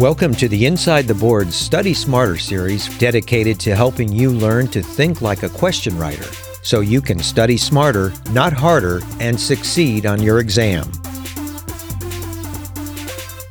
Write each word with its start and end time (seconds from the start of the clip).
Welcome 0.00 0.34
to 0.36 0.48
the 0.48 0.64
Inside 0.64 1.06
the 1.06 1.14
Board 1.14 1.52
Study 1.52 1.92
Smarter 1.92 2.38
series 2.38 2.88
dedicated 2.96 3.60
to 3.60 3.76
helping 3.76 4.10
you 4.10 4.30
learn 4.30 4.66
to 4.68 4.80
think 4.80 5.20
like 5.20 5.42
a 5.42 5.50
question 5.50 5.98
writer 5.98 6.24
so 6.62 6.80
you 6.80 7.02
can 7.02 7.18
study 7.18 7.58
smarter, 7.58 8.10
not 8.30 8.54
harder, 8.54 9.02
and 9.20 9.38
succeed 9.38 10.06
on 10.06 10.22
your 10.22 10.38
exam. 10.38 10.90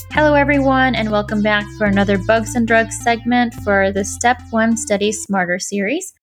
Hello, 0.09 0.34
everyone, 0.34 0.95
and 0.95 1.12
welcome 1.12 1.43
back 1.43 1.67
for 1.77 1.85
another 1.85 2.17
Bugs 2.17 2.55
and 2.55 2.68
Drugs 2.68 3.00
segment 3.00 3.54
for 3.63 3.91
the 3.91 4.04
Step 4.04 4.41
1 4.50 4.75
Study 4.75 5.11
Smarter 5.11 5.59
series. 5.59 6.16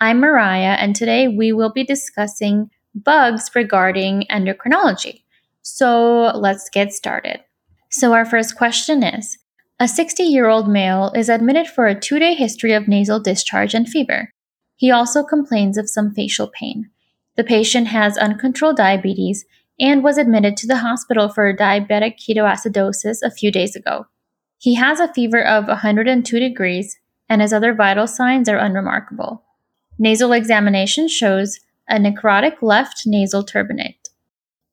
I'm 0.00 0.18
Mariah, 0.18 0.78
and 0.80 0.96
today 0.96 1.28
we 1.28 1.52
will 1.52 1.70
be 1.70 1.84
discussing 1.84 2.70
bugs 2.94 3.50
regarding 3.54 4.24
endocrinology. 4.30 5.24
So 5.60 6.32
let's 6.34 6.70
get 6.70 6.94
started. 6.94 7.40
So, 7.90 8.14
our 8.14 8.24
first 8.24 8.56
question 8.56 9.04
is 9.04 9.36
a 9.84 9.88
60 9.88 10.22
year 10.22 10.48
old 10.48 10.66
male 10.66 11.12
is 11.14 11.28
admitted 11.28 11.68
for 11.68 11.86
a 11.86 11.94
two 11.94 12.18
day 12.18 12.32
history 12.32 12.72
of 12.72 12.88
nasal 12.88 13.20
discharge 13.20 13.74
and 13.74 13.86
fever. 13.86 14.32
He 14.76 14.90
also 14.90 15.22
complains 15.22 15.76
of 15.76 15.90
some 15.90 16.14
facial 16.14 16.48
pain. 16.48 16.88
The 17.36 17.44
patient 17.44 17.88
has 17.88 18.16
uncontrolled 18.16 18.78
diabetes 18.78 19.44
and 19.78 20.02
was 20.02 20.16
admitted 20.16 20.56
to 20.56 20.66
the 20.66 20.78
hospital 20.78 21.28
for 21.28 21.54
diabetic 21.54 22.14
ketoacidosis 22.16 23.18
a 23.22 23.30
few 23.30 23.52
days 23.52 23.76
ago. 23.76 24.06
He 24.56 24.76
has 24.76 25.00
a 25.00 25.12
fever 25.12 25.44
of 25.44 25.66
102 25.66 26.40
degrees, 26.40 26.96
and 27.28 27.42
his 27.42 27.52
other 27.52 27.74
vital 27.74 28.06
signs 28.06 28.48
are 28.48 28.56
unremarkable. 28.56 29.42
Nasal 29.98 30.32
examination 30.32 31.08
shows 31.08 31.60
a 31.90 31.96
necrotic 31.98 32.62
left 32.62 33.02
nasal 33.04 33.44
turbinate. 33.44 34.08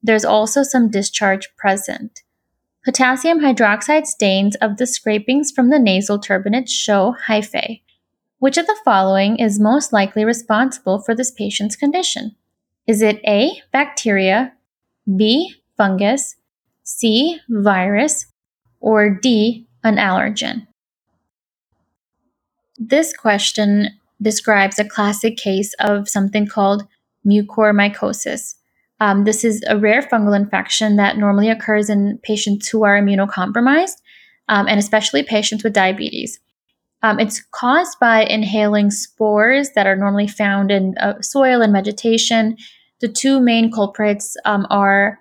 There's 0.02 0.24
also 0.24 0.64
some 0.64 0.90
discharge 0.90 1.50
present. 1.58 2.22
Potassium 2.84 3.40
hydroxide 3.42 4.08
stains 4.08 4.56
of 4.56 4.78
the 4.78 4.88
scrapings 4.88 5.52
from 5.52 5.70
the 5.70 5.78
nasal 5.78 6.20
turbinate 6.20 6.68
show 6.68 7.16
hyphae. 7.28 7.82
Which 8.40 8.58
of 8.58 8.66
the 8.66 8.80
following 8.84 9.38
is 9.38 9.60
most 9.60 9.94
likely 9.94 10.26
responsible 10.26 11.00
for 11.00 11.14
this 11.14 11.30
patient's 11.30 11.76
condition? 11.76 12.36
Is 12.88 13.04
it 13.04 13.22
A, 13.28 13.62
bacteria, 13.72 14.54
B, 15.16 15.54
fungus, 15.78 16.38
C, 16.82 17.40
virus, 17.50 18.26
or 18.80 19.12
D, 19.12 19.68
an 19.84 19.98
allergen? 19.98 20.66
This 22.80 23.16
question 23.16 23.90
describes 24.20 24.80
a 24.80 24.86
classic 24.86 25.38
case 25.38 25.76
of 25.80 26.10
something 26.10 26.48
called 26.48 26.88
mucormycosis. 27.24 28.56
Um, 29.02 29.24
this 29.24 29.44
is 29.44 29.64
a 29.68 29.78
rare 29.78 30.04
fungal 30.04 30.36
infection 30.36 30.96
that 30.98 31.18
normally 31.18 31.50
occurs 31.50 31.90
in 31.90 32.20
patients 32.22 32.70
who 32.70 32.86
are 32.86 33.02
immunocompromised, 33.02 33.96
um, 34.48 34.68
and 34.68 34.80
especially 34.80 35.24
patients 35.24 35.64
with 35.64 35.74
diabetes. 35.74 36.40
Um, 37.02 37.20
it's 37.20 37.42
caused 37.52 38.00
by 38.00 38.24
inhaling 38.24 38.92
spores 38.92 39.72
that 39.72 39.88
are 39.88 39.96
normally 39.96 40.28
found 40.28 40.70
in 40.70 40.96
uh, 41.00 41.20
soil 41.20 41.64
and 41.64 41.74
vegetation. 41.74 42.56
The 43.00 43.08
two 43.08 43.42
main 43.42 43.72
culprits 43.72 44.38
um, 44.46 44.68
are 44.70 45.20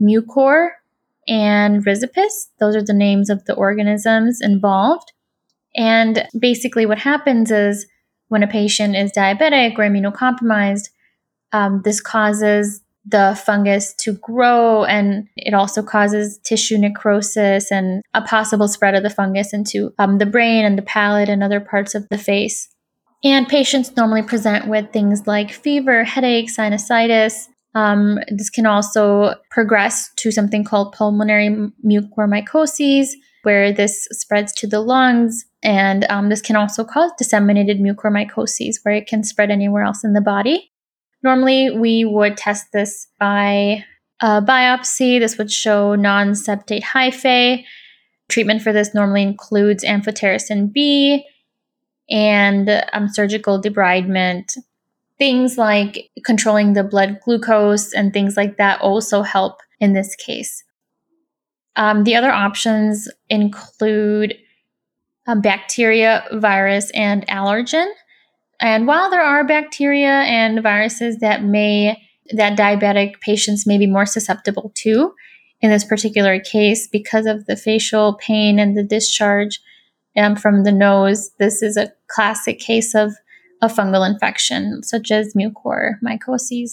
mucor 0.00 0.68
and 1.26 1.84
rhizopus. 1.84 2.46
Those 2.60 2.76
are 2.76 2.84
the 2.84 2.94
names 2.94 3.28
of 3.28 3.44
the 3.46 3.54
organisms 3.54 4.38
involved. 4.40 5.12
And 5.76 6.28
basically, 6.38 6.86
what 6.86 6.98
happens 6.98 7.50
is 7.50 7.86
when 8.28 8.44
a 8.44 8.46
patient 8.46 8.94
is 8.94 9.10
diabetic 9.10 9.72
or 9.78 9.82
immunocompromised, 9.82 10.90
um, 11.52 11.82
this 11.84 12.00
causes 12.00 12.82
the 13.08 13.40
fungus 13.44 13.94
to 13.94 14.12
grow 14.14 14.84
and 14.84 15.28
it 15.36 15.54
also 15.54 15.82
causes 15.82 16.38
tissue 16.38 16.76
necrosis 16.76 17.70
and 17.70 18.02
a 18.14 18.22
possible 18.22 18.66
spread 18.66 18.94
of 18.94 19.02
the 19.02 19.10
fungus 19.10 19.52
into 19.52 19.92
um, 19.98 20.18
the 20.18 20.26
brain 20.26 20.64
and 20.64 20.76
the 20.76 20.82
palate 20.82 21.28
and 21.28 21.42
other 21.42 21.60
parts 21.60 21.94
of 21.94 22.08
the 22.08 22.18
face. 22.18 22.68
And 23.24 23.48
patients 23.48 23.96
normally 23.96 24.22
present 24.22 24.68
with 24.68 24.92
things 24.92 25.26
like 25.26 25.50
fever, 25.52 26.04
headache, 26.04 26.48
sinusitis. 26.52 27.48
Um, 27.74 28.18
this 28.28 28.50
can 28.50 28.66
also 28.66 29.34
progress 29.50 30.10
to 30.16 30.30
something 30.30 30.64
called 30.64 30.92
pulmonary 30.92 31.48
mucormycosis, 31.84 33.10
where 33.42 33.72
this 33.72 34.06
spreads 34.12 34.52
to 34.54 34.66
the 34.66 34.80
lungs. 34.80 35.44
And 35.62 36.04
um, 36.08 36.28
this 36.28 36.40
can 36.40 36.56
also 36.56 36.84
cause 36.84 37.10
disseminated 37.18 37.78
mucormycosis, 37.78 38.76
where 38.82 38.94
it 38.94 39.06
can 39.06 39.24
spread 39.24 39.50
anywhere 39.50 39.82
else 39.82 40.04
in 40.04 40.12
the 40.12 40.20
body. 40.20 40.70
Normally, 41.26 41.70
we 41.70 42.04
would 42.04 42.36
test 42.36 42.70
this 42.72 43.08
by 43.18 43.84
a 44.22 44.40
biopsy. 44.40 45.18
This 45.18 45.36
would 45.38 45.50
show 45.50 45.96
non 45.96 46.34
septate 46.34 46.84
hyphae. 46.84 47.64
Treatment 48.28 48.62
for 48.62 48.72
this 48.72 48.94
normally 48.94 49.24
includes 49.24 49.82
amphotericin 49.82 50.72
B 50.72 51.26
and 52.08 52.80
um, 52.92 53.08
surgical 53.08 53.60
debridement. 53.60 54.56
Things 55.18 55.58
like 55.58 56.10
controlling 56.24 56.74
the 56.74 56.84
blood 56.84 57.18
glucose 57.24 57.92
and 57.92 58.12
things 58.12 58.36
like 58.36 58.56
that 58.58 58.80
also 58.80 59.22
help 59.22 59.58
in 59.80 59.94
this 59.94 60.14
case. 60.14 60.62
Um, 61.74 62.04
the 62.04 62.14
other 62.14 62.30
options 62.30 63.08
include 63.28 64.36
um, 65.26 65.40
bacteria, 65.40 66.24
virus, 66.34 66.92
and 66.92 67.26
allergen. 67.26 67.90
And 68.60 68.86
while 68.86 69.10
there 69.10 69.22
are 69.22 69.44
bacteria 69.44 70.22
and 70.22 70.62
viruses 70.62 71.18
that 71.18 71.42
may 71.42 72.02
that 72.32 72.58
diabetic 72.58 73.20
patients 73.20 73.66
may 73.66 73.78
be 73.78 73.86
more 73.86 74.06
susceptible 74.06 74.72
to 74.74 75.12
in 75.60 75.70
this 75.70 75.84
particular 75.84 76.40
case 76.40 76.88
because 76.88 77.26
of 77.26 77.46
the 77.46 77.56
facial 77.56 78.14
pain 78.14 78.58
and 78.58 78.76
the 78.76 78.82
discharge 78.82 79.60
um, 80.16 80.34
from 80.34 80.64
the 80.64 80.72
nose, 80.72 81.30
this 81.38 81.62
is 81.62 81.76
a 81.76 81.92
classic 82.08 82.58
case 82.58 82.94
of 82.94 83.12
a 83.62 83.68
fungal 83.68 84.08
infection 84.08 84.82
such 84.82 85.10
as 85.10 85.34
mucormycosis. 85.34 86.72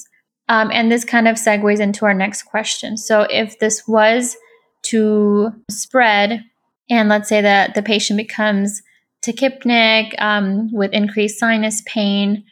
Um, 0.49 0.69
and 0.71 0.91
this 0.91 1.05
kind 1.05 1.27
of 1.27 1.37
segues 1.37 1.79
into 1.79 2.05
our 2.05 2.13
next 2.13 2.43
question. 2.43 2.97
So, 2.97 3.21
if 3.29 3.59
this 3.59 3.87
was 3.87 4.35
to 4.83 5.51
spread, 5.71 6.43
and 6.89 7.07
let's 7.07 7.29
say 7.29 7.39
that 7.41 7.75
the 7.75 7.81
patient 7.81 8.17
becomes 8.17 8.81
tachypneic 9.25 10.19
um, 10.21 10.69
with 10.71 10.93
increased 10.93 11.39
sinus 11.39 11.81
pain. 11.85 12.43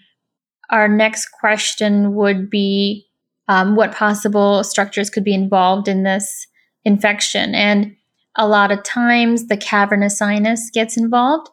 Our 0.69 0.87
next 0.87 1.27
question 1.39 2.15
would 2.15 2.49
be 2.49 3.07
um, 3.47 3.75
what 3.75 3.93
possible 3.93 4.63
structures 4.63 5.09
could 5.09 5.23
be 5.23 5.33
involved 5.33 5.87
in 5.87 6.03
this 6.03 6.47
infection. 6.85 7.53
And 7.53 7.95
a 8.37 8.47
lot 8.47 8.71
of 8.71 8.83
times 8.83 9.47
the 9.47 9.57
cavernous 9.57 10.17
sinus 10.17 10.69
gets 10.73 10.97
involved. 10.97 11.49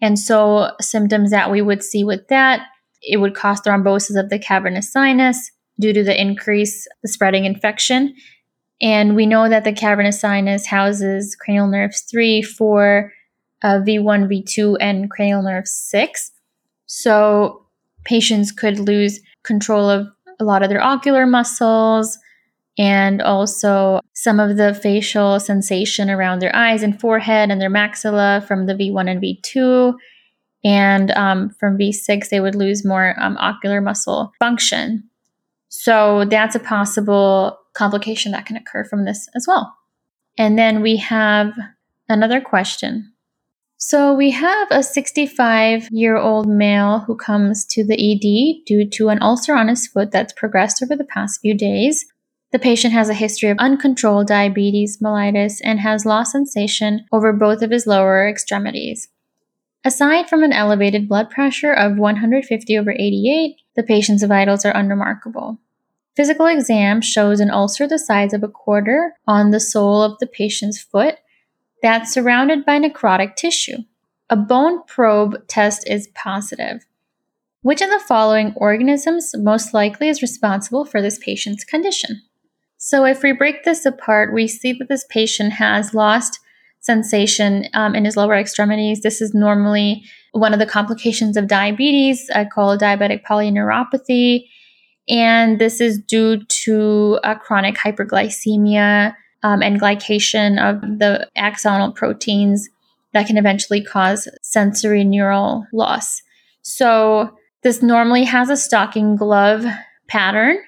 And 0.00 0.18
so, 0.18 0.72
symptoms 0.80 1.30
that 1.30 1.50
we 1.50 1.62
would 1.62 1.82
see 1.82 2.02
with 2.02 2.26
that, 2.28 2.66
it 3.02 3.18
would 3.18 3.34
cause 3.34 3.60
thrombosis 3.60 4.18
of 4.18 4.30
the 4.30 4.38
cavernous 4.38 4.90
sinus 4.90 5.50
due 5.78 5.92
to 5.92 6.02
the 6.02 6.18
increase, 6.18 6.86
the 7.02 7.08
spreading 7.08 7.44
infection. 7.44 8.14
And 8.80 9.14
we 9.14 9.26
know 9.26 9.48
that 9.48 9.64
the 9.64 9.72
cavernous 9.72 10.20
sinus 10.20 10.66
houses 10.66 11.36
cranial 11.36 11.68
nerves 11.68 12.04
3, 12.10 12.42
4, 12.42 13.12
uh, 13.62 13.78
V1, 13.78 14.28
V2, 14.28 14.76
and 14.80 15.10
cranial 15.10 15.42
nerve 15.42 15.66
6. 15.66 16.30
So 16.86 17.66
patients 18.04 18.52
could 18.52 18.78
lose 18.78 19.20
control 19.44 19.88
of 19.88 20.08
a 20.40 20.44
lot 20.44 20.62
of 20.62 20.68
their 20.68 20.82
ocular 20.82 21.26
muscles 21.26 22.18
and 22.78 23.20
also 23.20 24.00
some 24.14 24.40
of 24.40 24.56
the 24.56 24.74
facial 24.74 25.38
sensation 25.38 26.08
around 26.08 26.40
their 26.40 26.54
eyes 26.54 26.82
and 26.82 26.98
forehead 26.98 27.50
and 27.50 27.60
their 27.60 27.70
maxilla 27.70 28.46
from 28.46 28.66
the 28.66 28.74
V1 28.74 29.10
and 29.10 29.22
V2. 29.22 29.94
And 30.64 31.10
um, 31.12 31.50
from 31.58 31.76
V6, 31.76 32.28
they 32.28 32.40
would 32.40 32.54
lose 32.54 32.84
more 32.84 33.14
um, 33.18 33.36
ocular 33.38 33.80
muscle 33.80 34.32
function. 34.38 35.08
So 35.68 36.24
that's 36.24 36.54
a 36.54 36.60
possible 36.60 37.58
complication 37.74 38.32
that 38.32 38.46
can 38.46 38.56
occur 38.56 38.84
from 38.84 39.04
this 39.04 39.28
as 39.34 39.46
well. 39.46 39.74
And 40.38 40.58
then 40.58 40.82
we 40.82 40.96
have 40.96 41.54
another 42.08 42.40
question. 42.40 43.11
So 43.84 44.14
we 44.14 44.30
have 44.30 44.68
a 44.70 44.80
65 44.80 45.88
year 45.90 46.16
old 46.16 46.46
male 46.46 47.00
who 47.00 47.16
comes 47.16 47.64
to 47.66 47.84
the 47.84 47.94
ED 47.94 48.64
due 48.64 48.88
to 48.90 49.08
an 49.08 49.20
ulcer 49.20 49.56
on 49.56 49.66
his 49.66 49.88
foot 49.88 50.12
that's 50.12 50.32
progressed 50.32 50.80
over 50.84 50.94
the 50.94 51.02
past 51.02 51.40
few 51.40 51.52
days. 51.52 52.06
The 52.52 52.60
patient 52.60 52.94
has 52.94 53.08
a 53.08 53.14
history 53.14 53.50
of 53.50 53.58
uncontrolled 53.58 54.28
diabetes 54.28 54.98
mellitus 55.02 55.60
and 55.64 55.80
has 55.80 56.06
lost 56.06 56.30
sensation 56.30 57.06
over 57.10 57.32
both 57.32 57.60
of 57.60 57.72
his 57.72 57.84
lower 57.84 58.28
extremities. 58.28 59.08
Aside 59.84 60.28
from 60.28 60.44
an 60.44 60.52
elevated 60.52 61.08
blood 61.08 61.28
pressure 61.28 61.72
of 61.72 61.98
150 61.98 62.78
over 62.78 62.92
88, 62.92 63.56
the 63.74 63.82
patient's 63.82 64.22
vitals 64.22 64.64
are 64.64 64.76
unremarkable. 64.76 65.58
Physical 66.14 66.46
exam 66.46 67.00
shows 67.00 67.40
an 67.40 67.50
ulcer 67.50 67.88
the 67.88 67.98
size 67.98 68.32
of 68.32 68.44
a 68.44 68.48
quarter 68.48 69.14
on 69.26 69.50
the 69.50 69.58
sole 69.58 70.02
of 70.02 70.20
the 70.20 70.28
patient's 70.28 70.80
foot 70.80 71.16
that's 71.82 72.12
surrounded 72.12 72.64
by 72.64 72.78
necrotic 72.78 73.36
tissue. 73.36 73.78
A 74.30 74.36
bone 74.36 74.82
probe 74.86 75.46
test 75.48 75.88
is 75.88 76.08
positive. 76.14 76.86
Which 77.62 77.80
of 77.80 77.90
the 77.90 78.00
following 78.00 78.54
organisms 78.56 79.32
most 79.36 79.74
likely 79.74 80.08
is 80.08 80.22
responsible 80.22 80.84
for 80.84 81.02
this 81.02 81.18
patient's 81.18 81.64
condition? 81.64 82.22
So, 82.76 83.04
if 83.04 83.22
we 83.22 83.32
break 83.32 83.62
this 83.62 83.86
apart, 83.86 84.34
we 84.34 84.48
see 84.48 84.72
that 84.72 84.88
this 84.88 85.04
patient 85.08 85.52
has 85.52 85.94
lost 85.94 86.40
sensation 86.80 87.66
um, 87.74 87.94
in 87.94 88.04
his 88.04 88.16
lower 88.16 88.34
extremities. 88.34 89.02
This 89.02 89.20
is 89.20 89.32
normally 89.32 90.02
one 90.32 90.52
of 90.52 90.58
the 90.58 90.66
complications 90.66 91.36
of 91.36 91.46
diabetes, 91.46 92.28
I 92.34 92.44
call 92.44 92.76
diabetic 92.76 93.22
polyneuropathy. 93.22 94.48
And 95.08 95.60
this 95.60 95.80
is 95.80 95.98
due 95.98 96.44
to 96.44 97.20
a 97.22 97.36
chronic 97.36 97.76
hyperglycemia 97.76 99.14
um, 99.42 99.62
and 99.62 99.80
glycation 99.80 100.60
of 100.60 100.80
the 100.98 101.28
axonal 101.36 101.94
proteins 101.94 102.68
that 103.12 103.26
can 103.26 103.36
eventually 103.36 103.82
cause 103.82 104.28
sensory 104.42 105.04
neural 105.04 105.66
loss. 105.72 106.22
So, 106.62 107.36
this 107.62 107.82
normally 107.82 108.24
has 108.24 108.50
a 108.50 108.56
stocking 108.56 109.14
glove 109.14 109.64
pattern, 110.08 110.58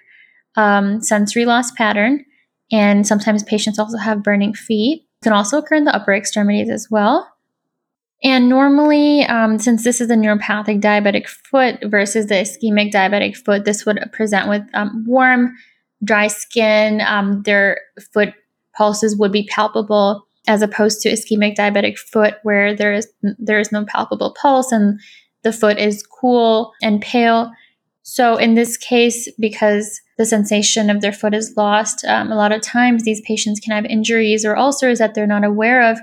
um, 0.56 1.00
sensory 1.02 1.44
loss 1.44 1.72
pattern, 1.72 2.24
and 2.70 3.06
sometimes 3.06 3.42
patients 3.42 3.78
also 3.78 3.98
have 3.98 4.22
burning 4.22 4.54
feet. 4.54 5.02
It 5.02 5.24
can 5.24 5.32
also 5.32 5.58
occur 5.58 5.76
in 5.76 5.84
the 5.84 5.94
upper 5.94 6.12
extremities 6.12 6.70
as 6.70 6.88
well. 6.90 7.28
And 8.22 8.48
normally, 8.48 9.24
um, 9.26 9.58
since 9.58 9.84
this 9.84 10.00
is 10.00 10.08
a 10.08 10.14
neuropathic 10.14 10.80
diabetic 10.80 11.28
foot 11.28 11.78
versus 11.84 12.26
the 12.26 12.36
ischemic 12.36 12.90
diabetic 12.90 13.36
foot, 13.36 13.64
this 13.64 13.84
would 13.84 13.98
present 14.12 14.48
with 14.48 14.62
um, 14.72 15.04
warm, 15.06 15.54
dry 16.02 16.28
skin. 16.28 17.02
Um, 17.02 17.42
their 17.42 17.80
foot 18.12 18.32
pulses 18.76 19.16
would 19.16 19.32
be 19.32 19.46
palpable, 19.46 20.26
as 20.46 20.62
opposed 20.62 21.00
to 21.00 21.10
ischemic 21.10 21.56
diabetic 21.56 21.96
foot, 21.98 22.34
where 22.42 22.74
there 22.74 22.92
is 22.92 23.08
there 23.38 23.60
is 23.60 23.72
no 23.72 23.84
palpable 23.84 24.34
pulse 24.40 24.72
and 24.72 25.00
the 25.42 25.52
foot 25.52 25.78
is 25.78 26.06
cool 26.06 26.72
and 26.82 27.00
pale. 27.00 27.52
So 28.02 28.36
in 28.36 28.54
this 28.54 28.76
case, 28.76 29.30
because 29.38 30.00
the 30.18 30.26
sensation 30.26 30.90
of 30.90 31.00
their 31.00 31.12
foot 31.12 31.34
is 31.34 31.54
lost, 31.56 32.04
um, 32.04 32.30
a 32.30 32.36
lot 32.36 32.52
of 32.52 32.60
times 32.60 33.02
these 33.02 33.22
patients 33.22 33.60
can 33.60 33.72
have 33.72 33.86
injuries 33.86 34.44
or 34.44 34.56
ulcers 34.56 34.98
that 34.98 35.14
they're 35.14 35.26
not 35.26 35.44
aware 35.44 35.90
of 35.90 35.98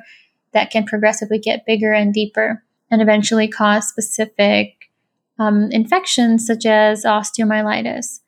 that 0.54 0.72
can 0.72 0.86
progressively 0.86 1.40
get 1.40 1.66
bigger 1.66 1.94
and 1.94 2.14
deeper 2.14 2.64
and 2.90 3.02
eventually 3.02 3.48
cause 3.48 3.88
specific 3.88 4.90
um, 5.40 5.70
infections 5.72 6.46
such 6.46 6.66
as 6.66 7.06
osteomyelitis. 7.06 8.20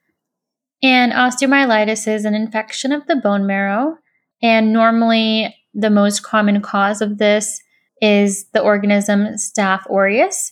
And 0.82 1.12
osteomyelitis 1.12 2.08
is 2.08 2.26
an 2.26 2.34
infection 2.34 2.92
of 2.92 3.08
the 3.08 3.16
bone 3.16 3.46
marrow. 3.46 3.98
And 4.44 4.74
normally, 4.74 5.56
the 5.74 5.90
most 5.90 6.22
common 6.22 6.62
cause 6.62 7.02
of 7.02 7.18
this 7.18 7.60
is 8.02 8.46
the 8.50 8.60
organism 8.60 9.26
Staph 9.36 9.90
aureus. 9.90 10.52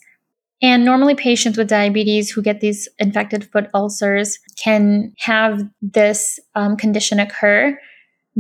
And 0.62 0.86
normally, 0.86 1.14
patients 1.14 1.58
with 1.58 1.68
diabetes 1.68 2.32
who 2.32 2.42
get 2.42 2.62
these 2.62 2.88
infected 2.98 3.44
foot 3.52 3.70
ulcers 3.74 4.40
can 4.64 5.14
have 5.20 5.62
this 5.82 6.40
um, 6.56 6.78
condition 6.78 7.20
occur 7.20 7.78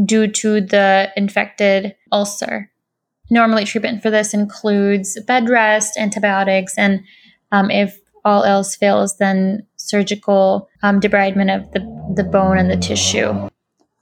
due 0.05 0.27
to 0.27 0.61
the 0.61 1.11
infected 1.17 1.95
ulcer. 2.13 2.71
Normally, 3.29 3.65
treatment 3.65 4.01
for 4.01 4.09
this 4.09 4.33
includes 4.33 5.19
bed 5.27 5.49
rest, 5.49 5.97
antibiotics, 5.97 6.77
and 6.77 7.01
um, 7.51 7.69
if 7.69 7.99
all 8.23 8.43
else 8.43 8.75
fails, 8.75 9.17
then 9.17 9.65
surgical 9.75 10.69
um, 10.83 11.01
debridement 11.01 11.53
of 11.53 11.71
the, 11.71 11.79
the 12.15 12.23
bone 12.23 12.57
and 12.57 12.69
the 12.69 12.77
tissue. 12.77 13.49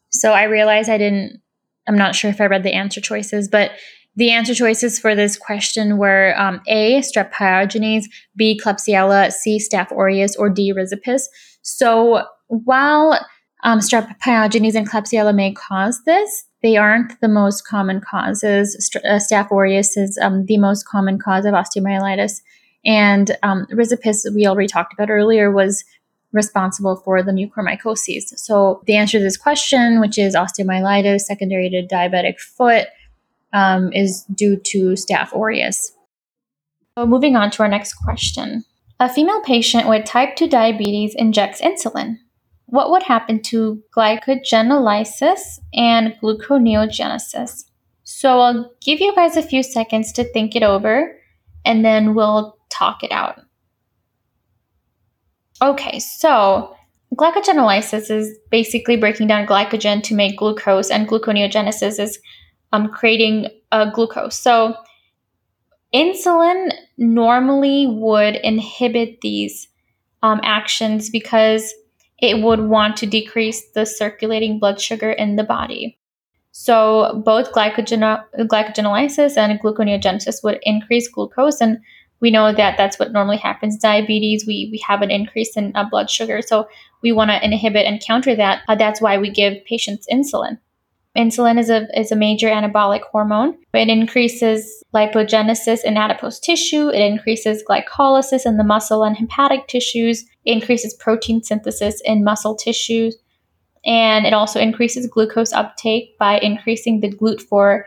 So 0.09 0.33
I 0.33 0.43
realized 0.43 0.89
I 0.89 0.97
didn't, 0.97 1.41
I'm 1.87 1.97
not 1.97 2.15
sure 2.15 2.29
if 2.29 2.41
I 2.41 2.45
read 2.45 2.63
the 2.63 2.73
answer 2.73 3.01
choices, 3.01 3.47
but 3.47 3.71
the 4.15 4.31
answer 4.31 4.53
choices 4.53 4.99
for 4.99 5.15
this 5.15 5.37
question 5.37 5.97
were 5.97 6.33
um, 6.37 6.61
A, 6.67 6.99
strep 6.99 7.31
pyogenes, 7.31 8.05
B, 8.35 8.59
Klebsiella, 8.61 9.31
C, 9.31 9.59
Staph 9.59 9.91
aureus, 9.91 10.35
or 10.35 10.49
D, 10.49 10.73
rhizopus. 10.73 11.23
So 11.61 12.23
while 12.47 13.19
um, 13.63 13.79
strep 13.79 14.19
pyogenes 14.19 14.75
and 14.75 14.89
Klebsiella 14.89 15.33
may 15.33 15.53
cause 15.53 16.03
this, 16.05 16.45
they 16.61 16.75
aren't 16.75 17.19
the 17.21 17.27
most 17.27 17.65
common 17.65 18.01
causes. 18.01 18.75
St- 18.79 19.05
uh, 19.05 19.19
Staph 19.19 19.51
aureus 19.51 19.95
is 19.95 20.17
um, 20.21 20.45
the 20.45 20.57
most 20.57 20.87
common 20.87 21.19
cause 21.19 21.45
of 21.45 21.53
osteomyelitis. 21.53 22.41
And 22.85 23.35
um, 23.43 23.67
rhizopus, 23.71 24.25
we 24.33 24.47
already 24.47 24.67
talked 24.67 24.93
about 24.93 25.09
earlier, 25.09 25.51
was 25.51 25.83
responsible 26.31 26.95
for 26.97 27.23
the 27.23 27.31
mucormycosis. 27.31 28.37
So 28.37 28.81
the 28.85 28.95
answer 28.95 29.17
to 29.17 29.23
this 29.23 29.37
question, 29.37 29.99
which 29.99 30.17
is 30.17 30.35
osteomyelitis 30.35 31.21
secondary 31.21 31.69
to 31.69 31.87
diabetic 31.87 32.39
foot, 32.39 32.87
um, 33.51 33.91
is 33.93 34.25
due 34.35 34.57
to 34.57 34.91
Staph 34.91 35.33
aureus. 35.33 35.91
So 36.97 37.05
moving 37.05 37.35
on 37.35 37.49
to 37.51 37.63
our 37.63 37.69
next 37.69 37.93
question. 37.93 38.63
A 38.99 39.09
female 39.09 39.41
patient 39.41 39.87
with 39.87 40.05
type 40.05 40.35
2 40.35 40.47
diabetes 40.47 41.15
injects 41.15 41.61
insulin 41.61 42.17
what 42.69 42.91
would 42.91 43.03
happen 43.03 43.41
to 43.41 43.81
glycogenolysis 43.95 45.59
and 45.73 46.15
gluconeogenesis? 46.21 47.65
So 48.03 48.39
I'll 48.39 48.71
give 48.81 48.99
you 48.99 49.13
guys 49.15 49.37
a 49.37 49.43
few 49.43 49.63
seconds 49.63 50.11
to 50.13 50.23
think 50.23 50.55
it 50.55 50.63
over 50.63 51.15
and 51.65 51.83
then 51.83 52.13
we'll 52.13 52.57
talk 52.69 53.03
it 53.03 53.11
out. 53.11 53.41
Okay, 55.61 55.99
so 55.99 56.75
glycogenolysis 57.15 58.09
is 58.09 58.37
basically 58.49 58.95
breaking 58.95 59.27
down 59.27 59.45
glycogen 59.45 60.01
to 60.03 60.15
make 60.15 60.37
glucose, 60.37 60.89
and 60.89 61.07
gluconeogenesis 61.07 61.99
is 61.99 62.19
um, 62.71 62.89
creating 62.89 63.47
uh, 63.71 63.91
glucose. 63.91 64.39
So 64.39 64.75
insulin 65.93 66.71
normally 66.97 67.87
would 67.87 68.35
inhibit 68.37 69.21
these 69.21 69.67
um, 70.23 70.39
actions 70.43 71.09
because 71.09 71.73
it 72.19 72.43
would 72.43 72.61
want 72.61 72.97
to 72.97 73.05
decrease 73.05 73.71
the 73.71 73.85
circulating 73.85 74.59
blood 74.59 74.79
sugar 74.79 75.11
in 75.11 75.35
the 75.35 75.43
body. 75.43 75.97
So 76.51 77.21
both 77.25 77.51
glycogen- 77.51 78.23
glycogenolysis 78.37 79.37
and 79.37 79.59
gluconeogenesis 79.59 80.43
would 80.43 80.59
increase 80.63 81.09
glucose, 81.09 81.59
and 81.59 81.79
we 82.21 82.31
know 82.31 82.53
that 82.53 82.77
that's 82.77 82.99
what 82.99 83.11
normally 83.11 83.37
happens. 83.37 83.77
Diabetes, 83.77 84.45
we 84.45 84.69
we 84.71 84.83
have 84.87 85.01
an 85.01 85.11
increase 85.11 85.55
in 85.55 85.71
uh, 85.75 85.87
blood 85.89 86.09
sugar, 86.09 86.41
so 86.41 86.67
we 87.01 87.11
want 87.11 87.31
to 87.31 87.43
inhibit 87.43 87.85
and 87.85 88.01
counter 88.01 88.35
that. 88.35 88.63
Uh, 88.67 88.75
that's 88.75 89.01
why 89.01 89.17
we 89.17 89.29
give 89.29 89.63
patients 89.65 90.07
insulin. 90.11 90.57
Insulin 91.17 91.59
is 91.59 91.69
a, 91.69 91.87
is 91.99 92.11
a 92.11 92.15
major 92.15 92.47
anabolic 92.47 93.01
hormone. 93.11 93.57
It 93.73 93.89
increases 93.89 94.83
lipogenesis 94.93 95.83
in 95.83 95.97
adipose 95.97 96.39
tissue. 96.39 96.89
It 96.89 97.01
increases 97.01 97.63
glycolysis 97.67 98.45
in 98.45 98.57
the 98.57 98.63
muscle 98.63 99.03
and 99.03 99.17
hepatic 99.17 99.67
tissues. 99.67 100.23
It 100.45 100.53
increases 100.53 100.93
protein 100.93 101.41
synthesis 101.41 102.01
in 102.05 102.23
muscle 102.23 102.55
tissues. 102.55 103.17
And 103.85 104.25
it 104.25 104.33
also 104.33 104.59
increases 104.59 105.07
glucose 105.07 105.51
uptake 105.51 106.17
by 106.19 106.37
increasing 106.39 106.99
the 106.99 107.11
GLUT4 107.11 107.83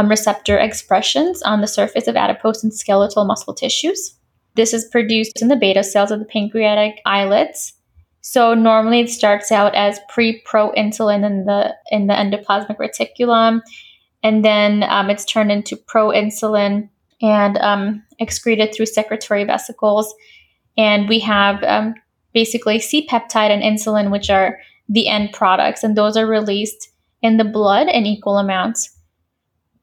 um, 0.00 0.08
receptor 0.08 0.58
expressions 0.58 1.42
on 1.42 1.60
the 1.60 1.66
surface 1.66 2.06
of 2.06 2.16
adipose 2.16 2.62
and 2.62 2.74
skeletal 2.74 3.24
muscle 3.24 3.54
tissues. 3.54 4.16
This 4.56 4.74
is 4.74 4.88
produced 4.90 5.40
in 5.40 5.48
the 5.48 5.56
beta 5.56 5.84
cells 5.84 6.10
of 6.10 6.18
the 6.18 6.24
pancreatic 6.24 7.00
islets 7.06 7.74
so 8.22 8.54
normally 8.54 9.00
it 9.00 9.10
starts 9.10 9.50
out 9.50 9.74
as 9.74 9.98
pre-proinsulin 10.08 11.24
in 11.24 11.46
the 11.46 11.74
in 11.90 12.06
the 12.06 12.14
endoplasmic 12.14 12.76
reticulum, 12.76 13.62
and 14.22 14.44
then 14.44 14.82
um, 14.84 15.08
it's 15.08 15.24
turned 15.24 15.50
into 15.50 15.76
proinsulin 15.76 16.88
and 17.22 17.58
um, 17.58 18.02
excreted 18.18 18.74
through 18.74 18.86
secretory 18.86 19.44
vesicles. 19.44 20.14
And 20.76 21.08
we 21.08 21.18
have 21.20 21.62
um, 21.64 21.94
basically 22.32 22.78
C 22.78 23.06
peptide 23.06 23.50
and 23.50 23.62
insulin, 23.62 24.10
which 24.10 24.28
are 24.28 24.58
the 24.88 25.08
end 25.08 25.32
products, 25.32 25.82
and 25.82 25.96
those 25.96 26.16
are 26.16 26.26
released 26.26 26.90
in 27.22 27.38
the 27.38 27.44
blood 27.44 27.88
in 27.88 28.06
equal 28.06 28.38
amounts. 28.38 28.96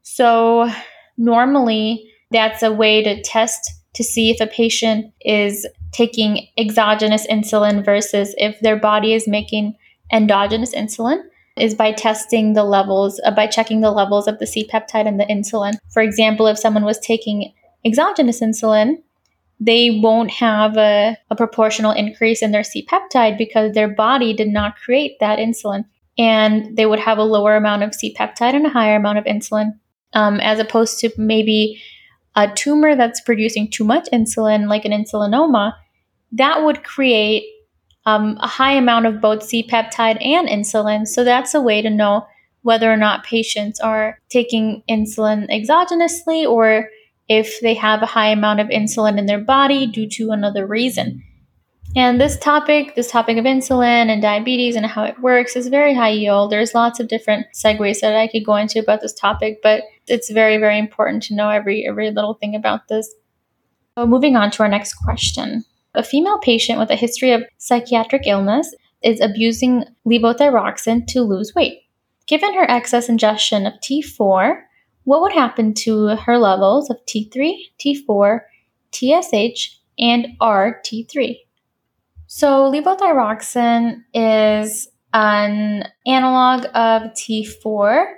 So 0.09 0.69
normally 1.17 2.09
that's 2.31 2.63
a 2.63 2.71
way 2.71 3.03
to 3.03 3.21
test 3.21 3.59
to 3.95 4.03
see 4.05 4.29
if 4.29 4.39
a 4.39 4.47
patient 4.47 5.13
is 5.21 5.67
taking 5.91 6.47
exogenous 6.57 7.27
insulin 7.27 7.83
versus 7.83 8.33
if 8.37 8.57
their 8.61 8.77
body 8.77 9.13
is 9.13 9.27
making 9.27 9.75
endogenous 10.11 10.73
insulin 10.73 11.21
is 11.57 11.75
by 11.75 11.91
testing 11.91 12.53
the 12.53 12.63
levels, 12.63 13.19
uh, 13.25 13.31
by 13.31 13.47
checking 13.47 13.81
the 13.81 13.91
levels 13.91 14.27
of 14.27 14.39
the 14.39 14.47
C 14.47 14.65
peptide 14.71 15.07
and 15.07 15.19
the 15.19 15.25
insulin. 15.25 15.73
For 15.91 16.01
example, 16.01 16.47
if 16.47 16.57
someone 16.57 16.85
was 16.85 16.99
taking 16.99 17.53
exogenous 17.83 18.39
insulin, 18.39 19.03
they 19.59 19.99
won't 20.01 20.31
have 20.31 20.77
a, 20.77 21.17
a 21.29 21.35
proportional 21.35 21.91
increase 21.91 22.41
in 22.41 22.51
their 22.51 22.63
C 22.63 22.87
peptide 22.89 23.37
because 23.37 23.73
their 23.73 23.89
body 23.89 24.33
did 24.33 24.47
not 24.47 24.77
create 24.77 25.19
that 25.19 25.37
insulin. 25.37 25.83
And 26.17 26.77
they 26.77 26.85
would 26.85 26.99
have 26.99 27.17
a 27.17 27.23
lower 27.23 27.55
amount 27.55 27.83
of 27.83 27.93
C 27.93 28.15
peptide 28.17 28.53
and 28.53 28.65
a 28.65 28.69
higher 28.69 28.95
amount 28.95 29.17
of 29.17 29.25
insulin, 29.25 29.79
um, 30.13 30.39
as 30.39 30.59
opposed 30.59 30.99
to 30.99 31.11
maybe 31.17 31.81
a 32.35 32.51
tumor 32.53 32.95
that's 32.95 33.21
producing 33.21 33.69
too 33.69 33.83
much 33.83 34.07
insulin, 34.13 34.67
like 34.67 34.85
an 34.85 34.91
insulinoma, 34.91 35.73
that 36.31 36.63
would 36.63 36.83
create 36.83 37.43
um, 38.05 38.37
a 38.39 38.47
high 38.47 38.73
amount 38.73 39.05
of 39.05 39.19
both 39.19 39.43
C 39.43 39.67
peptide 39.67 40.23
and 40.23 40.47
insulin. 40.47 41.07
So 41.07 41.23
that's 41.23 41.53
a 41.53 41.61
way 41.61 41.81
to 41.81 41.89
know 41.89 42.25
whether 42.61 42.91
or 42.91 42.97
not 42.97 43.25
patients 43.25 43.79
are 43.79 44.19
taking 44.29 44.83
insulin 44.89 45.49
exogenously 45.49 46.49
or 46.49 46.89
if 47.27 47.59
they 47.61 47.73
have 47.73 48.01
a 48.01 48.07
high 48.07 48.29
amount 48.29 48.59
of 48.59 48.67
insulin 48.67 49.17
in 49.17 49.25
their 49.25 49.39
body 49.39 49.87
due 49.87 50.07
to 50.09 50.31
another 50.31 50.65
reason. 50.65 51.23
And 51.97 52.21
this 52.21 52.37
topic, 52.37 52.93
this 52.93 53.09
topic 53.09 53.37
of 53.37 53.45
insulin 53.45 54.11
and 54.11 54.21
diabetes 54.21 54.75
and 54.75 54.85
how 54.85 55.03
it 55.03 55.19
works 55.19 55.55
is 55.55 55.67
very 55.67 55.95
high 55.95 56.11
yield. 56.11 56.51
There's 56.51 56.75
lots 56.75 56.99
of 56.99 57.07
different 57.07 57.47
segues 57.55 58.01
that 58.01 58.15
I 58.15 58.27
could 58.27 58.45
go 58.45 58.55
into 58.55 58.77
about 58.77 59.01
this 59.01 59.15
topic, 59.15 59.61
but 59.63 59.81
it's 60.05 60.29
very, 60.29 60.59
very 60.59 60.77
important 60.77 61.23
to 61.23 61.33
know 61.33 61.49
every 61.49 61.87
every 61.87 62.11
little 62.11 62.35
thing 62.35 62.53
about 62.53 62.87
this. 62.87 63.11
So 63.97 64.05
moving 64.05 64.35
on 64.35 64.51
to 64.51 64.61
our 64.61 64.69
next 64.69 64.93
question. 64.93 65.65
A 65.95 66.03
female 66.03 66.37
patient 66.37 66.77
with 66.77 66.91
a 66.91 66.95
history 66.95 67.31
of 67.31 67.43
psychiatric 67.57 68.27
illness 68.27 68.75
is 69.01 69.19
abusing 69.19 69.83
levothyroxine 70.05 71.07
to 71.07 71.23
lose 71.23 71.55
weight. 71.55 71.79
Given 72.27 72.53
her 72.53 72.69
excess 72.69 73.09
ingestion 73.09 73.65
of 73.65 73.73
T4, 73.81 74.61
what 75.05 75.21
would 75.23 75.33
happen 75.33 75.73
to 75.73 76.15
her 76.15 76.37
levels 76.37 76.91
of 76.91 77.03
T3, 77.07 77.55
T4, 77.79 78.41
TSH, 78.91 79.79
and 79.97 80.27
RT3? 80.39 81.37
So, 82.37 82.71
levothyroxine 82.71 84.03
is 84.13 84.87
an 85.11 85.85
analog 86.05 86.65
of 86.75 87.11
T4. 87.13 88.13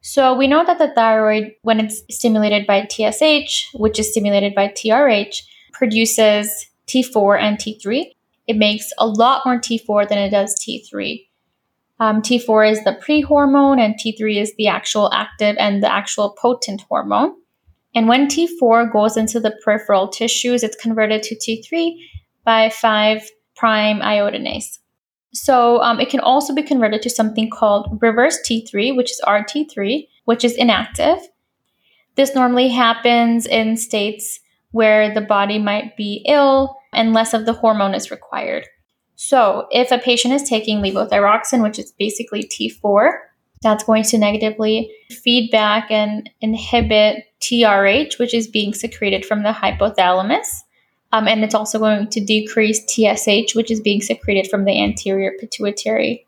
So, 0.00 0.34
we 0.34 0.46
know 0.46 0.64
that 0.64 0.78
the 0.78 0.94
thyroid, 0.94 1.52
when 1.60 1.78
it's 1.78 2.02
stimulated 2.10 2.66
by 2.66 2.88
TSH, 2.88 3.74
which 3.74 3.98
is 3.98 4.10
stimulated 4.10 4.54
by 4.54 4.68
TRH, 4.68 5.42
produces 5.74 6.70
T4 6.86 7.38
and 7.38 7.58
T3. 7.58 8.12
It 8.46 8.56
makes 8.56 8.90
a 8.96 9.06
lot 9.06 9.42
more 9.44 9.60
T4 9.60 10.08
than 10.08 10.16
it 10.16 10.30
does 10.30 10.58
T3. 10.66 11.26
Um, 12.00 12.22
T4 12.22 12.70
is 12.70 12.84
the 12.84 12.94
pre 12.94 13.20
hormone, 13.20 13.78
and 13.78 13.94
T3 13.96 14.40
is 14.40 14.54
the 14.56 14.68
actual 14.68 15.12
active 15.12 15.56
and 15.58 15.82
the 15.82 15.92
actual 15.92 16.34
potent 16.40 16.80
hormone. 16.88 17.34
And 17.94 18.08
when 18.08 18.26
T4 18.26 18.90
goes 18.90 19.18
into 19.18 19.38
the 19.38 19.54
peripheral 19.62 20.08
tissues, 20.08 20.62
it's 20.62 20.76
converted 20.76 21.22
to 21.24 21.36
T3 21.36 21.94
by 22.44 22.70
5 22.70 23.28
prime 23.56 24.00
deiodinase. 24.00 24.78
So 25.32 25.82
um, 25.82 26.00
it 26.00 26.10
can 26.10 26.20
also 26.20 26.54
be 26.54 26.62
converted 26.62 27.02
to 27.02 27.10
something 27.10 27.50
called 27.50 27.98
reverse 28.00 28.38
T3, 28.48 28.96
which 28.96 29.10
is 29.10 29.20
RT3, 29.26 30.06
which 30.24 30.44
is 30.44 30.54
inactive. 30.54 31.18
This 32.14 32.34
normally 32.34 32.68
happens 32.68 33.46
in 33.46 33.76
states 33.76 34.38
where 34.70 35.12
the 35.12 35.20
body 35.20 35.58
might 35.58 35.96
be 35.96 36.24
ill 36.28 36.76
and 36.92 37.12
less 37.12 37.34
of 37.34 37.46
the 37.46 37.52
hormone 37.52 37.94
is 37.94 38.10
required. 38.10 38.66
So, 39.16 39.66
if 39.70 39.90
a 39.90 39.98
patient 39.98 40.34
is 40.34 40.48
taking 40.48 40.78
levothyroxine, 40.80 41.62
which 41.62 41.78
is 41.78 41.92
basically 41.92 42.44
T4, 42.44 43.12
that's 43.62 43.84
going 43.84 44.02
to 44.04 44.18
negatively 44.18 44.92
feedback 45.10 45.90
and 45.90 46.28
inhibit 46.40 47.24
TRH, 47.40 48.18
which 48.18 48.34
is 48.34 48.46
being 48.46 48.74
secreted 48.74 49.24
from 49.24 49.42
the 49.42 49.52
hypothalamus. 49.52 50.62
Um, 51.14 51.28
and 51.28 51.44
it's 51.44 51.54
also 51.54 51.78
going 51.78 52.08
to 52.08 52.20
decrease 52.20 52.80
TSH, 52.88 53.54
which 53.54 53.70
is 53.70 53.80
being 53.80 54.02
secreted 54.02 54.50
from 54.50 54.64
the 54.64 54.82
anterior 54.82 55.30
pituitary. 55.38 56.26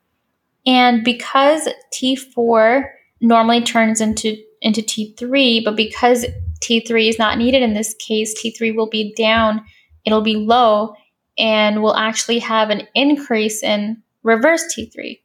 And 0.64 1.02
because 1.02 1.68
T4 1.92 2.84
normally 3.20 3.62
turns 3.62 4.00
into, 4.00 4.36
into 4.62 4.82
T3, 4.82 5.64
but 5.64 5.74
because 5.74 6.24
T3 6.60 7.08
is 7.08 7.18
not 7.18 7.36
needed 7.36 7.64
in 7.64 7.74
this 7.74 7.94
case, 7.94 8.40
T3 8.40 8.76
will 8.76 8.88
be 8.88 9.12
down, 9.14 9.64
it'll 10.04 10.22
be 10.22 10.36
low, 10.36 10.94
and 11.36 11.82
will 11.82 11.96
actually 11.96 12.38
have 12.38 12.70
an 12.70 12.86
increase 12.94 13.64
in 13.64 14.00
reverse 14.22 14.72
T3. 14.72 15.18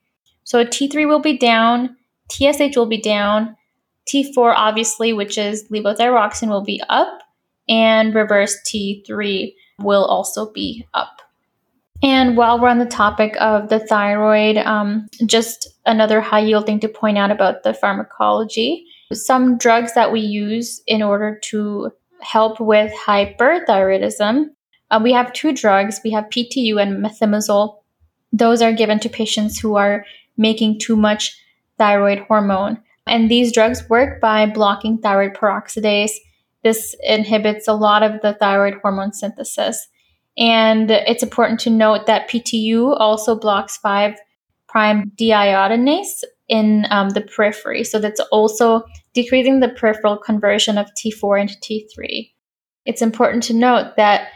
So 0.44 0.66
T3 0.66 1.08
will 1.08 1.20
be 1.20 1.38
down, 1.38 1.98
TSH 2.32 2.76
will 2.76 2.88
be 2.88 3.00
down, 3.00 3.56
T4, 4.12 4.56
obviously, 4.58 5.14
which 5.14 5.38
is 5.38 5.70
levothyroxine, 5.70 6.50
will 6.50 6.64
be 6.64 6.82
up, 6.90 7.22
and 7.70 8.14
reverse 8.14 8.58
T3 8.66 9.54
will 9.80 10.06
also 10.06 10.52
be 10.52 10.88
up. 10.94 11.22
And 12.04 12.36
while 12.36 12.60
we're 12.60 12.70
on 12.70 12.80
the 12.80 12.86
topic 12.86 13.36
of 13.40 13.70
the 13.70 13.80
thyroid, 13.80 14.58
um, 14.58 15.08
just 15.26 15.68
another 15.86 16.20
high 16.20 16.40
yield 16.40 16.66
thing 16.66 16.80
to 16.80 16.88
point 16.88 17.18
out 17.18 17.30
about 17.30 17.64
the 17.64 17.74
pharmacology. 17.74 18.86
Some 19.14 19.58
drugs 19.58 19.94
that 19.94 20.12
we 20.12 20.22
use 20.22 20.82
in 20.88 21.04
order 21.04 21.40
to 21.46 21.92
help 22.22 22.60
with 22.60 22.92
hyperthyroidism, 23.06 24.46
uh, 24.92 25.00
we 25.02 25.14
have 25.14 25.34
two 25.34 25.54
drugs. 25.54 26.02
We 26.04 26.12
have 26.12 26.26
PTU 26.26 26.82
and 26.82 27.04
methimazole. 27.04 27.78
Those 28.34 28.62
are 28.62 28.74
given 28.74 29.00
to 29.00 29.10
patients 29.10 29.60
who 29.60 29.76
are 29.76 30.06
making 30.38 30.80
too 30.80 30.96
much 30.96 31.38
thyroid 31.78 32.20
hormone. 32.20 32.80
And 33.08 33.30
these 33.30 33.54
drugs 33.54 33.90
work 33.90 34.22
by 34.22 34.46
blocking 34.46 34.98
thyroid 34.98 35.34
peroxidase 35.34 36.12
this 36.64 36.96
inhibits 37.04 37.68
a 37.68 37.74
lot 37.74 38.04
of 38.04 38.22
the 38.22 38.34
thyroid 38.34 38.76
hormone 38.82 39.14
synthesis. 39.14 39.88
And 40.38 40.90
it's 40.90 41.24
important 41.24 41.60
to 41.62 41.70
note 41.70 42.06
that 42.06 42.30
PTU 42.30 42.96
also 43.00 43.38
blocks 43.38 43.78
5 43.78 44.16
prime 44.68 45.12
deiodinase 45.20 46.24
in 46.48 46.86
um, 46.90 47.10
the 47.10 47.22
periphery. 47.22 47.84
So 47.84 48.00
that's 48.00 48.22
also 48.32 48.84
decreasing 49.14 49.60
the 49.60 49.70
peripheral 49.70 50.18
conversion 50.18 50.78
of 50.78 50.88
T4 50.98 51.42
into 51.42 51.56
T3. 51.56 52.32
It's 52.86 53.02
important 53.02 53.44
to 53.44 53.54
note 53.54 53.96
that 53.98 54.30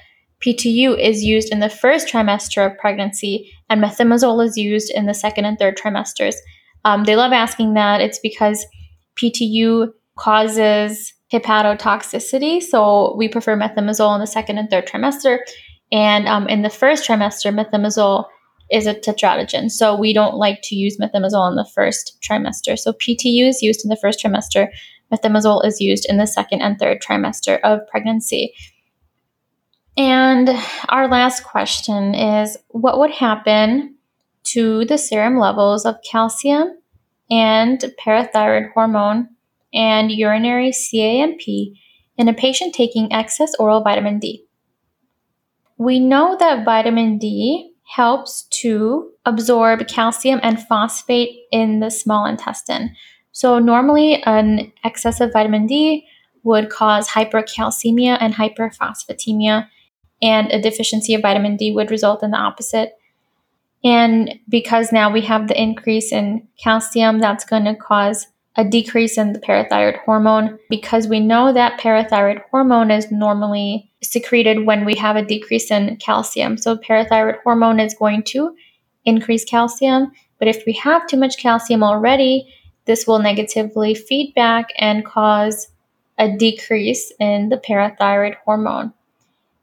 PTU 0.46 1.00
is 1.00 1.24
used 1.24 1.52
in 1.52 1.60
the 1.60 1.70
first 1.70 2.08
trimester 2.08 2.70
of 2.70 2.78
pregnancy, 2.78 3.52
and 3.70 3.82
methimazole 3.82 4.46
is 4.46 4.58
used 4.58 4.92
in 4.92 5.06
the 5.06 5.14
second 5.14 5.46
and 5.46 5.58
third 5.58 5.78
trimesters. 5.78 6.36
Um, 6.84 7.06
they 7.06 7.16
love 7.16 7.32
asking 7.32 7.74
that. 7.74 8.02
It's 8.02 8.20
because 8.20 8.66
PTU 9.16 9.92
causes 10.18 11.14
hepatotoxicity. 11.40 12.62
So 12.62 13.16
we 13.18 13.28
prefer 13.28 13.58
methimazole 13.58 14.16
in 14.16 14.22
the 14.22 14.28
second 14.28 14.58
and 14.58 14.70
third 14.70 14.88
trimester. 14.88 15.40
And 15.92 16.28
um, 16.28 16.48
in 16.48 16.62
the 16.62 16.70
first 16.70 17.08
trimester, 17.08 17.54
methimazole 17.54 18.26
is 18.72 18.88
a 18.88 18.96
teratogen. 18.96 19.70
So 19.70 19.96
we 19.96 20.14
don't 20.14 20.36
like 20.36 20.60
to 20.64 20.76
use 20.76 20.98
methimazole 20.98 21.50
in 21.50 21.56
the 21.56 21.70
first 21.76 22.18
trimester. 22.28 22.78
So 22.78 22.94
PTU 22.94 23.48
is 23.48 23.62
used 23.62 23.84
in 23.84 23.90
the 23.90 23.98
first 23.98 24.24
trimester. 24.24 24.70
Methimazole 25.14 25.66
is 25.66 25.80
used 25.80 26.06
in 26.10 26.18
the 26.18 26.26
second 26.26 26.62
and 26.62 26.80
third 26.80 27.02
trimester 27.02 27.60
of 27.64 27.80
pregnancy. 27.88 28.54
And 29.98 30.50
our 30.90 31.08
last 31.08 31.44
question 31.44 32.16
is 32.16 32.58
what 32.70 33.00
would 33.00 33.12
happen 33.12 33.96
to 34.46 34.86
the 34.86 34.98
serum 34.98 35.38
levels 35.38 35.86
of 35.86 35.96
calcium 36.10 36.78
and 37.30 37.80
parathyroid 38.04 38.72
hormone 38.74 39.30
and 39.76 40.12
urinary 40.12 40.72
CAMP 40.72 41.42
in 42.18 42.28
a 42.28 42.34
patient 42.34 42.74
taking 42.74 43.12
excess 43.12 43.54
oral 43.60 43.82
vitamin 43.82 44.20
D. 44.20 44.46
We 45.78 46.00
know 46.00 46.38
that 46.40 46.64
vitamin 46.64 47.18
D 47.18 47.74
helps 47.84 48.44
to 48.44 49.12
absorb 49.26 49.88
calcium 49.88 50.40
and 50.42 50.62
phosphate 50.62 51.38
in 51.52 51.82
the 51.82 51.92
small 51.92 52.26
intestine. 52.26 52.96
So, 53.32 53.60
normally, 53.60 54.24
an 54.24 54.72
excess 54.84 55.20
of 55.20 55.34
vitamin 55.34 55.68
D 55.68 56.08
would 56.44 56.70
cause 56.70 57.10
hypercalcemia 57.10 58.18
and 58.22 58.34
hyperphosphatemia, 58.34 59.68
and 60.22 60.52
a 60.52 60.62
deficiency 60.62 61.14
of 61.14 61.22
vitamin 61.22 61.58
D 61.58 61.72
would 61.72 61.92
result 61.92 62.24
in 62.24 62.32
the 62.32 62.38
opposite. 62.38 62.94
And 63.84 64.40
because 64.48 64.92
now 64.92 65.12
we 65.12 65.22
have 65.22 65.48
the 65.48 65.62
increase 65.62 66.12
in 66.12 66.48
calcium, 66.58 67.20
that's 67.20 67.46
going 67.46 67.66
to 67.66 67.76
cause 67.76 68.28
a 68.58 68.64
decrease 68.64 69.18
in 69.18 69.34
the 69.34 69.40
parathyroid 69.40 69.98
hormone 70.00 70.58
because 70.70 71.08
we 71.08 71.20
know 71.20 71.52
that 71.52 71.80
parathyroid 71.80 72.42
hormone 72.50 72.90
is 72.90 73.12
normally 73.12 73.92
secreted 74.02 74.66
when 74.66 74.86
we 74.86 74.96
have 74.96 75.16
a 75.16 75.26
decrease 75.26 75.72
in 75.72 75.98
calcium. 75.98 76.58
So, 76.58 76.78
parathyroid 76.78 77.42
hormone 77.44 77.80
is 77.80 77.94
going 77.94 78.24
to 78.24 78.56
increase 79.04 79.44
calcium, 79.44 80.12
but 80.40 80.48
if 80.48 80.64
we 80.66 80.74
have 80.74 81.08
too 81.08 81.18
much 81.18 81.38
calcium 81.38 81.84
already, 81.84 82.48
this 82.86 83.06
will 83.06 83.20
negatively 83.20 83.94
feedback 83.94 84.70
and 84.78 85.06
cause 85.06 85.68
a 86.18 86.36
decrease 86.36 87.12
in 87.20 87.50
the 87.50 87.58
parathyroid 87.58 88.36
hormone. 88.46 88.94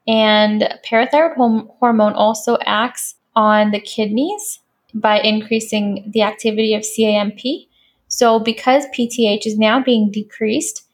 And 0.07 0.79
parathyroid 0.85 1.69
hormone 1.79 2.13
also 2.13 2.59
acts 2.67 3.15
on 3.35 3.71
the 3.71 3.81
kidneys 3.81 4.61
by 4.93 5.21
increasing 5.21 6.11
the 6.13 6.23
activity 6.23 6.75
of 6.75 6.85
CAMP 6.85 7.69
so, 8.15 8.39
because 8.39 8.85
PTH 8.95 9.47
is 9.47 9.57
now 9.57 9.83
being 9.83 10.11
decreased, 10.11 10.87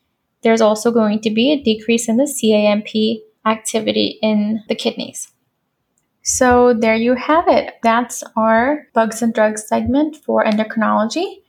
there's 0.43 0.61
also 0.61 0.93
going 0.93 1.21
to 1.23 1.31
be 1.31 1.51
a 1.51 1.61
decrease 1.61 2.09
in 2.09 2.17
the 2.17 2.33
CAMP 2.41 3.25
activity 3.45 4.21
in 4.23 4.63
the 4.69 4.77
kidneys. 4.77 5.33
So, 6.23 6.75
there 6.75 6.95
you 6.95 7.17
have 7.17 7.49
it. 7.49 7.75
That's 7.83 8.23
our 8.37 8.87
bugs 8.95 9.21
and 9.21 9.35
drugs 9.35 9.67
segment 9.67 10.15
for 10.15 10.45
endocrinology. 10.45 11.43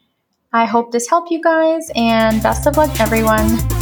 I 0.52 0.66
hope 0.66 0.92
this 0.92 1.08
helped 1.08 1.30
you 1.30 1.40
guys, 1.40 1.92
and 1.96 2.42
best 2.42 2.66
of 2.66 2.76
luck, 2.76 3.00
everyone. 3.00 3.79